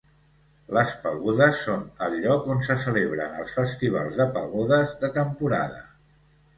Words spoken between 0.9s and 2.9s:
pagodes són el lloc on se